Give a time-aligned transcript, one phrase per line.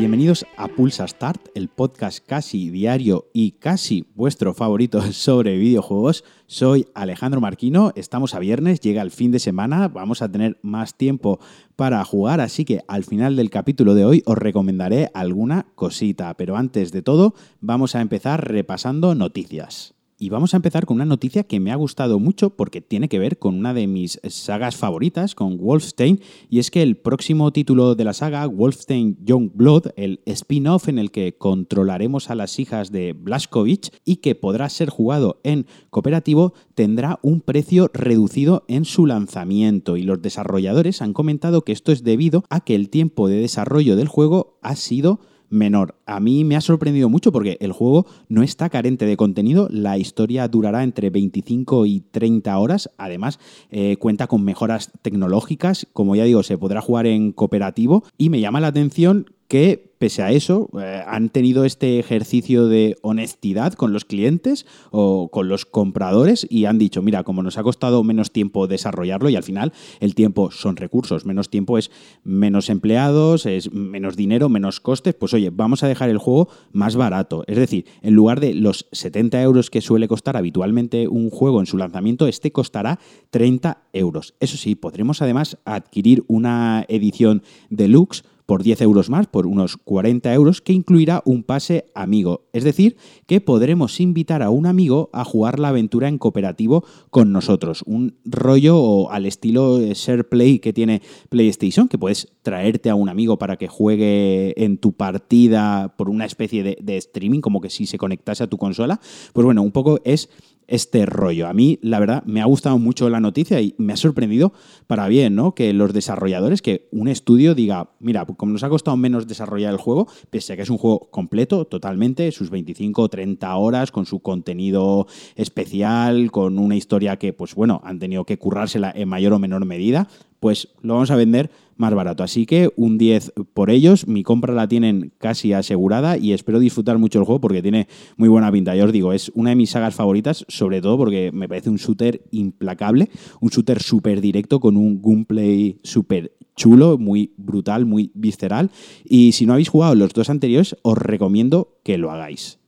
[0.00, 6.24] Bienvenidos a Pulsa Start, el podcast casi diario y casi vuestro favorito sobre videojuegos.
[6.46, 10.96] Soy Alejandro Marquino, estamos a viernes, llega el fin de semana, vamos a tener más
[10.96, 11.38] tiempo
[11.76, 16.56] para jugar, así que al final del capítulo de hoy os recomendaré alguna cosita, pero
[16.56, 19.99] antes de todo vamos a empezar repasando noticias.
[20.22, 23.18] Y vamos a empezar con una noticia que me ha gustado mucho porque tiene que
[23.18, 27.94] ver con una de mis sagas favoritas, con Wolfenstein, y es que el próximo título
[27.94, 32.92] de la saga, Wolfenstein Young Blood, el spin-off en el que controlaremos a las hijas
[32.92, 39.06] de Blaskovich y que podrá ser jugado en cooperativo, tendrá un precio reducido en su
[39.06, 39.96] lanzamiento.
[39.96, 43.96] Y los desarrolladores han comentado que esto es debido a que el tiempo de desarrollo
[43.96, 45.96] del juego ha sido menor.
[46.06, 49.98] A mí me ha sorprendido mucho porque el juego no está carente de contenido, la
[49.98, 53.38] historia durará entre 25 y 30 horas, además
[53.70, 58.04] eh, cuenta con mejoras tecnológicas, como ya digo, se podrá jugar en cooperativo.
[58.16, 62.96] Y me llama la atención que, pese a eso, eh, han tenido este ejercicio de
[63.02, 67.64] honestidad con los clientes o con los compradores y han dicho, mira, como nos ha
[67.64, 71.90] costado menos tiempo desarrollarlo y al final el tiempo son recursos, menos tiempo es
[72.22, 76.94] menos empleados, es menos dinero, menos costes, pues oye, vamos a dejar el juego más
[76.94, 77.42] barato.
[77.48, 81.66] Es decir, en lugar de los 70 euros que suele costar habitualmente un juego en
[81.66, 84.34] su lanzamiento, este costará 30 euros.
[84.38, 90.34] Eso sí, podremos además adquirir una edición deluxe por 10 euros más, por unos 40
[90.34, 92.48] euros, que incluirá un pase amigo.
[92.52, 92.96] Es decir,
[93.28, 97.84] que podremos invitar a un amigo a jugar la aventura en cooperativo con nosotros.
[97.86, 103.38] Un rollo al estilo Share Play que tiene PlayStation, que puedes traerte a un amigo
[103.38, 107.86] para que juegue en tu partida por una especie de, de streaming, como que si
[107.86, 108.98] se conectase a tu consola.
[109.32, 110.28] Pues bueno, un poco es
[110.70, 111.48] este rollo.
[111.48, 114.52] A mí, la verdad, me ha gustado mucho la noticia y me ha sorprendido
[114.86, 115.54] para bien, ¿no?
[115.54, 119.78] Que los desarrolladores, que un estudio diga, mira, como nos ha costado menos desarrollar el
[119.78, 124.06] juego, pese a que es un juego completo, totalmente, sus 25 o 30 horas, con
[124.06, 129.32] su contenido especial, con una historia que, pues bueno, han tenido que currársela en mayor
[129.32, 130.08] o menor medida,
[130.38, 131.50] pues lo vamos a vender
[131.80, 132.22] más barato.
[132.22, 136.98] Así que un 10 por ellos, mi compra la tienen casi asegurada y espero disfrutar
[136.98, 138.76] mucho el juego porque tiene muy buena pinta.
[138.76, 141.76] Ya os digo, es una de mis sagas favoritas, sobre todo porque me parece un
[141.76, 143.08] shooter implacable,
[143.40, 148.70] un shooter súper directo con un gameplay súper chulo, muy brutal, muy visceral.
[149.04, 152.59] Y si no habéis jugado los dos anteriores, os recomiendo que lo hagáis.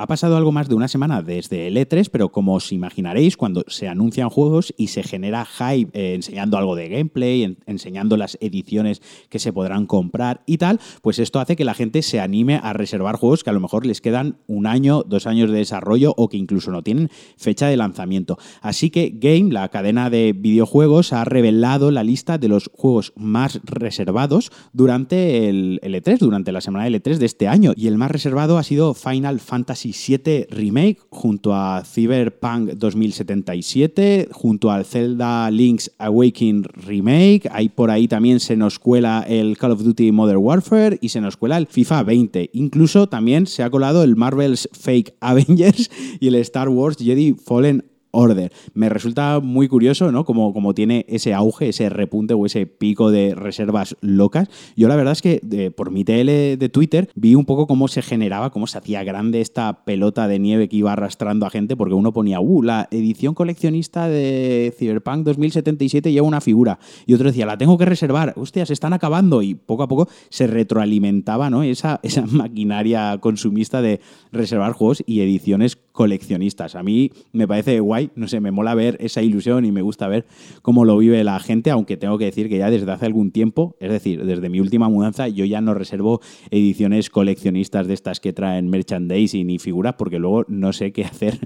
[0.00, 3.64] Ha pasado algo más de una semana desde el E3, pero como os imaginaréis, cuando
[3.68, 9.02] se anuncian juegos y se genera hype eh, enseñando algo de gameplay, enseñando las ediciones
[9.28, 12.72] que se podrán comprar y tal, pues esto hace que la gente se anime a
[12.72, 16.30] reservar juegos que a lo mejor les quedan un año, dos años de desarrollo o
[16.30, 18.38] que incluso no tienen fecha de lanzamiento.
[18.62, 23.60] Así que Game, la cadena de videojuegos, ha revelado la lista de los juegos más
[23.64, 27.74] reservados durante el, el E3, durante la semana del E3 de este año.
[27.76, 34.70] Y el más reservado ha sido Final Fantasy 7 Remake junto a Cyberpunk 2077, junto
[34.70, 37.48] al Zelda Link's Awakening Remake.
[37.52, 41.20] Ahí por ahí también se nos cuela el Call of Duty Modern Warfare y se
[41.20, 42.50] nos cuela el FIFA 20.
[42.52, 45.90] Incluso también se ha colado el Marvel's Fake Avengers
[46.20, 48.52] y el Star Wars Jedi Fallen Order.
[48.74, 50.24] Me resulta muy curioso, ¿no?
[50.24, 54.48] Como, como tiene ese auge, ese repunte o ese pico de reservas locas.
[54.76, 58.02] Yo la verdad es que por mi TL de Twitter vi un poco cómo se
[58.02, 61.94] generaba, cómo se hacía grande esta pelota de nieve que iba arrastrando a gente, porque
[61.94, 66.78] uno ponía, uh, la edición coleccionista de Cyberpunk 2077 lleva una figura.
[67.06, 69.42] Y otro decía, la tengo que reservar, hostia, se están acabando.
[69.42, 71.62] Y poco a poco se retroalimentaba, ¿no?
[71.62, 74.00] Esa, esa maquinaria consumista de
[74.32, 76.76] reservar juegos y ediciones coleccionistas.
[76.76, 80.08] A mí me parece guay, no sé, me mola ver esa ilusión y me gusta
[80.08, 80.24] ver
[80.62, 83.76] cómo lo vive la gente, aunque tengo que decir que ya desde hace algún tiempo,
[83.80, 88.32] es decir, desde mi última mudanza, yo ya no reservo ediciones coleccionistas de estas que
[88.32, 91.38] traen merchandising y figuras porque luego no sé qué hacer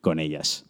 [0.00, 0.66] con ellas.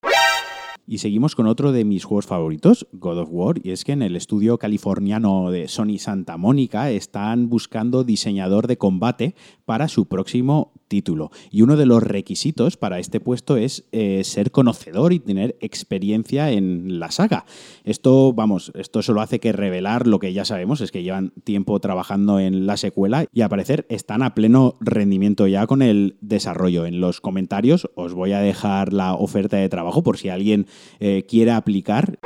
[0.86, 4.02] Y seguimos con otro de mis juegos favoritos, God of War, y es que en
[4.02, 9.34] el estudio californiano de Sony Santa Mónica están buscando diseñador de combate
[9.64, 11.31] para su próximo título.
[11.50, 16.50] Y uno de los requisitos para este puesto es eh, ser conocedor y tener experiencia
[16.50, 17.46] en la saga.
[17.84, 21.78] Esto, vamos, esto solo hace que revelar lo que ya sabemos, es que llevan tiempo
[21.81, 26.84] trabajando en la secuela y al parecer están a pleno rendimiento ya con el desarrollo.
[26.84, 30.66] En los comentarios os voy a dejar la oferta de trabajo por si alguien
[30.98, 32.19] eh, quiere aplicar.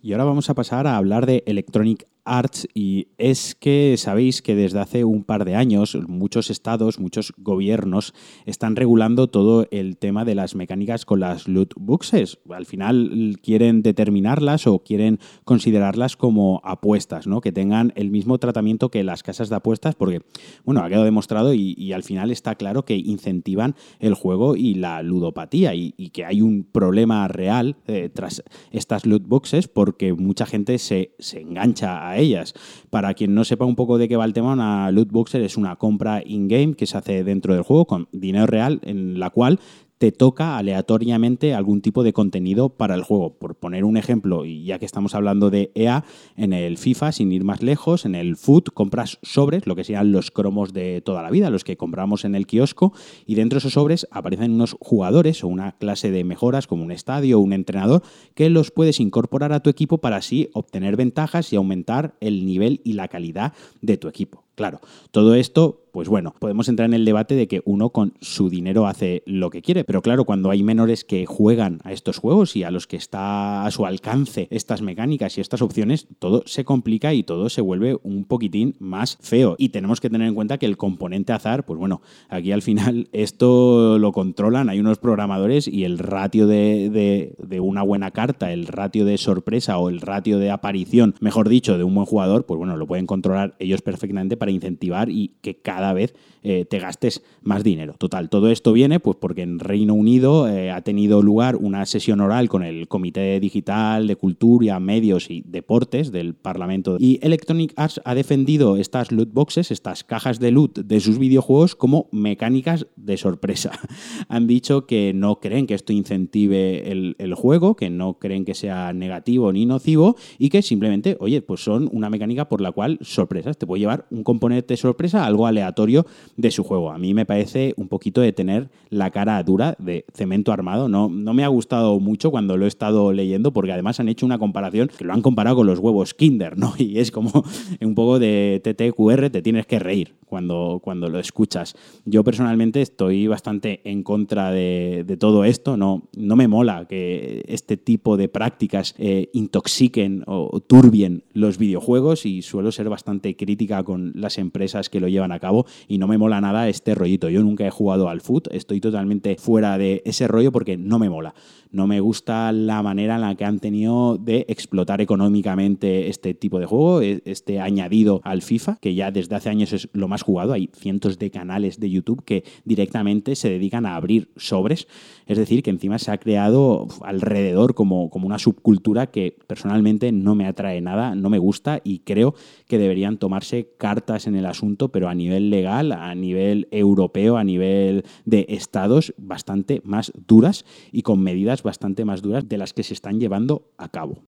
[0.00, 4.54] Y ahora vamos a pasar a hablar de Electronic Arts y es que sabéis que
[4.54, 8.14] desde hace un par de años muchos estados, muchos gobiernos
[8.46, 12.38] están regulando todo el tema de las mecánicas con las loot boxes.
[12.50, 17.40] Al final quieren determinarlas o quieren considerarlas como apuestas, ¿no?
[17.40, 20.22] Que tengan el mismo tratamiento que las casas de apuestas porque,
[20.64, 25.02] bueno, ha quedado demostrado y, al final está claro que incentivan el juego y la
[25.02, 30.78] ludopatía y, que hay un problema real eh, tras estas loot boxes porque mucha gente
[30.78, 32.54] se, se engancha a ellas.
[32.90, 35.56] Para quien no sepa un poco de qué va el tema, una loot boxer es
[35.56, 39.60] una compra in-game que se hace dentro del juego con dinero real en la cual
[40.04, 43.38] te toca aleatoriamente algún tipo de contenido para el juego.
[43.38, 46.04] Por poner un ejemplo, y ya que estamos hablando de EA,
[46.36, 50.12] en el FIFA, sin ir más lejos, en el Foot compras sobres, lo que sean
[50.12, 52.92] los cromos de toda la vida, los que compramos en el kiosco,
[53.24, 56.92] y dentro de esos sobres aparecen unos jugadores o una clase de mejoras como un
[56.92, 58.02] estadio o un entrenador
[58.34, 62.82] que los puedes incorporar a tu equipo para así obtener ventajas y aumentar el nivel
[62.84, 64.43] y la calidad de tu equipo.
[64.54, 64.80] Claro,
[65.10, 68.88] todo esto pues bueno, podemos entrar en el debate de que uno con su dinero
[68.88, 72.64] hace lo que quiere, pero claro, cuando hay menores que juegan a estos juegos y
[72.64, 77.14] a los que está a su alcance estas mecánicas y estas opciones, todo se complica
[77.14, 79.54] y todo se vuelve un poquitín más feo.
[79.56, 83.08] Y tenemos que tener en cuenta que el componente azar, pues bueno, aquí al final
[83.12, 88.66] esto lo controlan, hay unos programadores y el ratio de, de una buena carta, el
[88.66, 92.58] ratio de sorpresa o el ratio de aparición, mejor dicho, de un buen jugador, pues
[92.58, 97.22] bueno, lo pueden controlar ellos perfectamente para incentivar y que cada vez eh, te gastes
[97.40, 97.94] más dinero.
[97.96, 102.20] Total, todo esto viene pues porque en Reino Unido eh, ha tenido lugar una sesión
[102.20, 108.02] oral con el Comité Digital de Cultura, Medios y Deportes del Parlamento y Electronic Arts
[108.04, 113.16] ha defendido estas loot boxes, estas cajas de loot de sus videojuegos como mecánicas de
[113.16, 113.72] sorpresa.
[114.28, 118.54] Han dicho que no creen que esto incentive el, el juego, que no creen que
[118.54, 122.98] sea negativo ni nocivo y que simplemente, oye, pues son una mecánica por la cual
[123.02, 126.06] sorpresas, te puede llevar un componente de sorpresa, algo aleatorio
[126.36, 126.90] de su juego.
[126.90, 130.88] A mí me parece un poquito de tener la cara dura de cemento armado.
[130.88, 134.26] No, no me ha gustado mucho cuando lo he estado leyendo porque además han hecho
[134.26, 136.74] una comparación que lo han comparado con los huevos Kinder, ¿no?
[136.84, 137.30] Y es como
[137.80, 141.76] un poco de TTQR, te tienes que reír cuando, cuando lo escuchas.
[142.04, 145.76] Yo personalmente estoy bastante en contra de, todo esto.
[145.76, 152.26] No, no me mola que este tipo de prácticas eh, intoxiquen o turbien los videojuegos
[152.26, 156.08] y suelo ser bastante crítica con las empresas que lo llevan a cabo y no
[156.08, 157.28] me mola nada este rollito.
[157.28, 161.08] Yo nunca he jugado al foot, estoy totalmente fuera de ese rollo porque no me
[161.08, 161.32] mola.
[161.70, 166.58] No me gusta la manera en la que han tenido de explotar económicamente este tipo
[166.58, 170.23] de juego, e, este añadido al FIFA, que ya desde hace años es lo más
[170.24, 170.52] jugado.
[170.52, 174.88] Hay cientos de canales de YouTube que directamente se dedican a abrir sobres.
[175.26, 180.34] Es decir, que encima se ha creado alrededor como, como una subcultura que personalmente no
[180.34, 182.34] me atrae nada, no me gusta y creo
[182.66, 187.44] que deberían tomarse cartas en el asunto, pero a nivel legal, a nivel europeo, a
[187.44, 192.82] nivel de estados, bastante más duras y con medidas bastante más duras de las que
[192.82, 194.24] se están llevando a cabo.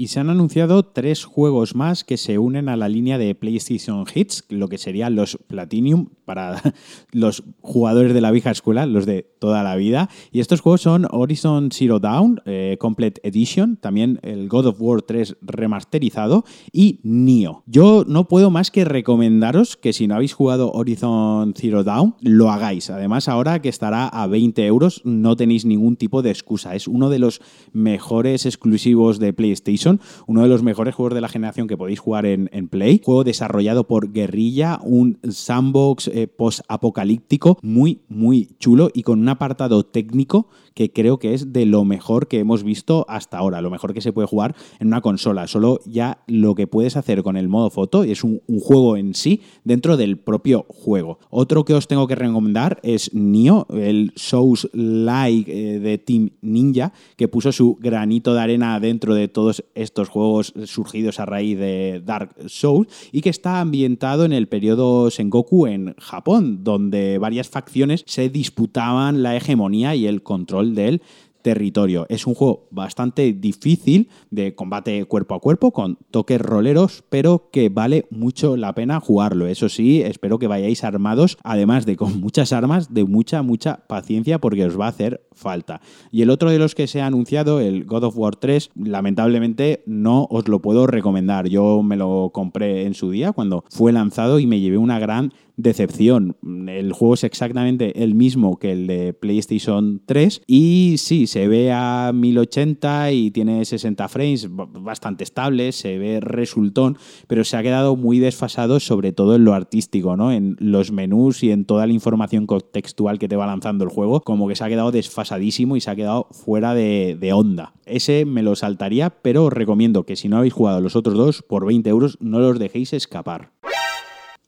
[0.00, 4.04] Y se han anunciado tres juegos más que se unen a la línea de PlayStation
[4.14, 6.62] Hits, lo que serían los Platinum para
[7.10, 10.08] los jugadores de la vieja escuela, los de toda la vida.
[10.30, 15.02] Y estos juegos son Horizon Zero Dawn eh, Complete Edition, también el God of War
[15.02, 17.64] 3 remasterizado y Nio.
[17.66, 22.52] Yo no puedo más que recomendaros que si no habéis jugado Horizon Zero Dawn, lo
[22.52, 22.88] hagáis.
[22.90, 26.76] Además, ahora que estará a 20 euros, no tenéis ningún tipo de excusa.
[26.76, 27.40] Es uno de los
[27.72, 29.87] mejores exclusivos de PlayStation
[30.26, 33.00] uno de los mejores juegos de la generación que podéis jugar en, Play.
[33.02, 39.84] Juego desarrollado por Guerrilla, un sandbox eh, post-apocalíptico muy, muy chulo y con un apartado
[39.84, 40.48] técnico
[40.78, 44.00] que creo que es de lo mejor que hemos visto hasta ahora, lo mejor que
[44.00, 45.48] se puede jugar en una consola.
[45.48, 49.40] Solo ya lo que puedes hacer con el modo foto es un, juego en sí
[49.64, 51.18] dentro del propio juego.
[51.30, 56.92] Otro que os tengo que recomendar es Nio, el Souls Like eh, de Team Ninja,
[57.16, 62.02] que puso su granito de arena dentro de todos estos juegos surgidos a raíz de
[62.04, 68.04] Dark Souls y que está ambientado en el periodo Sengoku en Japón, donde varias facciones
[68.06, 71.02] se disputaban la hegemonía y el control del
[71.48, 72.04] territorio.
[72.10, 77.70] Es un juego bastante difícil de combate cuerpo a cuerpo, con toques roleros, pero que
[77.70, 79.46] vale mucho la pena jugarlo.
[79.46, 84.38] Eso sí, espero que vayáis armados, además de con muchas armas, de mucha, mucha paciencia,
[84.38, 85.80] porque os va a hacer falta.
[86.12, 89.82] Y el otro de los que se ha anunciado, el God of War 3, lamentablemente
[89.86, 91.48] no os lo puedo recomendar.
[91.48, 95.32] Yo me lo compré en su día cuando fue lanzado y me llevé una gran
[95.58, 96.36] decepción.
[96.68, 101.72] El juego es exactamente el mismo que el de PlayStation 3 y sí, se ve
[101.72, 106.96] a 1080 y tiene 60 frames bastante estables, se ve resultón,
[107.26, 110.32] pero se ha quedado muy desfasado sobre todo en lo artístico, ¿no?
[110.32, 114.20] En los menús y en toda la información contextual que te va lanzando el juego,
[114.20, 117.74] como que se ha quedado desfasadísimo y se ha quedado fuera de, de onda.
[117.84, 121.42] Ese me lo saltaría, pero os recomiendo que si no habéis jugado los otros dos,
[121.42, 123.50] por 20 euros no los dejéis escapar.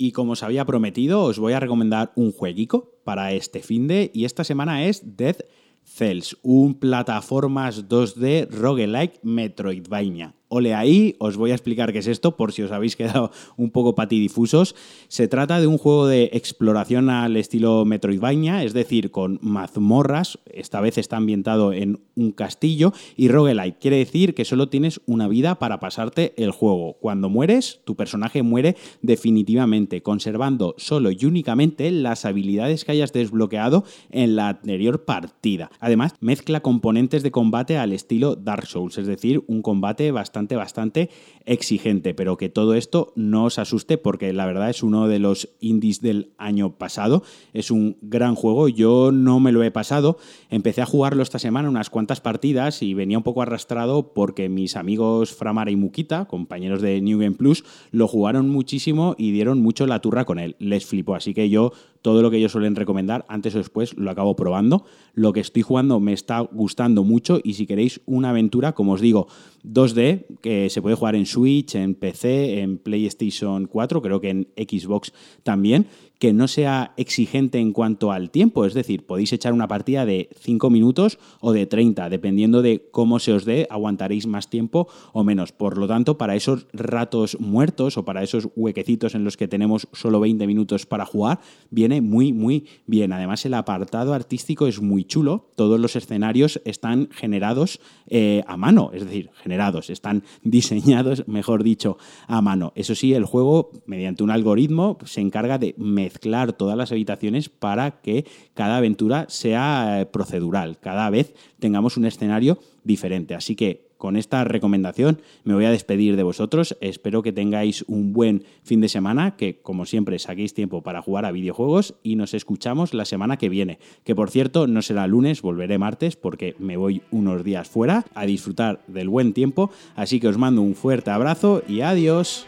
[0.00, 4.10] Y como os había prometido, os voy a recomendar un jueguico para este fin de
[4.14, 5.36] y esta semana es Dead
[5.84, 10.39] Cells, un plataformas 2D roguelike Metroidvania.
[10.52, 13.70] Ole ahí, os voy a explicar qué es esto por si os habéis quedado un
[13.70, 14.74] poco patidifusos.
[15.06, 20.80] Se trata de un juego de exploración al estilo Metroidvania, es decir, con mazmorras, esta
[20.80, 25.60] vez está ambientado en un castillo, y roguelike, quiere decir que solo tienes una vida
[25.60, 26.94] para pasarte el juego.
[26.94, 33.84] Cuando mueres, tu personaje muere definitivamente, conservando solo y únicamente las habilidades que hayas desbloqueado
[34.10, 35.70] en la anterior partida.
[35.78, 41.10] Además, mezcla componentes de combate al estilo Dark Souls, es decir, un combate bastante bastante,
[41.50, 45.48] exigente, pero que todo esto no os asuste porque la verdad es uno de los
[45.58, 47.24] indies del año pasado.
[47.52, 50.16] Es un gran juego, yo no me lo he pasado.
[50.48, 54.76] Empecé a jugarlo esta semana unas cuantas partidas y venía un poco arrastrado porque mis
[54.76, 59.88] amigos Framara y Mukita, compañeros de New Game Plus, lo jugaron muchísimo y dieron mucho
[59.88, 60.54] la turra con él.
[60.60, 64.10] Les flipó, así que yo todo lo que ellos suelen recomendar, antes o después lo
[64.10, 64.84] acabo probando.
[65.14, 69.00] Lo que estoy jugando me está gustando mucho y si queréis una aventura, como os
[69.00, 69.26] digo,
[69.64, 71.39] 2D, que se puede jugar en Switch,
[71.74, 75.86] en PC, en PlayStation 4, creo que en Xbox también,
[76.20, 80.28] que no sea exigente en cuanto al tiempo, es decir, podéis echar una partida de
[80.38, 85.24] 5 minutos o de 30, dependiendo de cómo se os dé, aguantaréis más tiempo o
[85.24, 85.52] menos.
[85.52, 89.88] Por lo tanto, para esos ratos muertos o para esos huequecitos en los que tenemos
[89.92, 93.14] solo 20 minutos para jugar, viene muy, muy bien.
[93.14, 98.90] Además, el apartado artístico es muy chulo, todos los escenarios están generados eh, a mano,
[98.92, 101.96] es decir, generados, están diseñados, mejor dicho,
[102.26, 102.74] a mano.
[102.74, 105.74] Eso sí, el juego, mediante un algoritmo, se encarga de
[106.10, 112.04] mezclar todas las habitaciones para que cada aventura sea eh, procedural, cada vez tengamos un
[112.04, 113.34] escenario diferente.
[113.34, 116.76] Así que con esta recomendación me voy a despedir de vosotros.
[116.80, 121.26] Espero que tengáis un buen fin de semana, que como siempre saquéis tiempo para jugar
[121.26, 123.78] a videojuegos y nos escuchamos la semana que viene.
[124.02, 128.24] Que por cierto no será lunes, volveré martes porque me voy unos días fuera a
[128.24, 129.70] disfrutar del buen tiempo.
[129.94, 132.46] Así que os mando un fuerte abrazo y adiós.